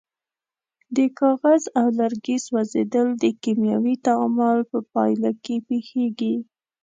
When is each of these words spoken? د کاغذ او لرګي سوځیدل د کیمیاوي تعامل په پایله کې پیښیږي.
د 0.95 0.97
کاغذ 1.19 1.63
او 1.79 1.87
لرګي 1.99 2.37
سوځیدل 2.45 3.07
د 3.23 3.25
کیمیاوي 3.43 3.95
تعامل 4.05 4.57
په 4.71 4.79
پایله 4.93 5.31
کې 5.43 5.55
پیښیږي. 5.67 6.35